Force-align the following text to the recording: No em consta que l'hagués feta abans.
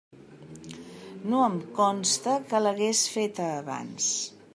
No 1.33 1.41
em 1.47 1.59
consta 1.79 2.33
que 2.53 2.61
l'hagués 2.65 3.03
feta 3.17 3.47
abans. 3.59 4.09